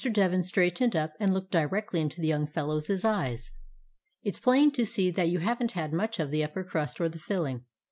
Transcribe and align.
Devin 0.13 0.41
straightened 0.41 0.95
up 0.95 1.13
and 1.19 1.31
looked 1.31 1.51
di 1.51 1.63
rectly 1.63 2.01
into 2.01 2.19
the 2.21 2.27
young 2.27 2.47
fellow's 2.47 2.89
eyes. 3.05 3.51
"It 4.23 4.35
's 4.35 4.39
plain 4.39 4.71
to 4.71 4.83
see 4.83 5.11
that 5.11 5.29
you 5.29 5.37
have 5.41 5.61
n't 5.61 5.73
had 5.73 5.93
much 5.93 6.19
of 6.19 6.31
the 6.31 6.43
upper 6.43 6.63
crust, 6.63 6.99
or 6.99 7.07
the 7.07 7.19
filling. 7.19 7.65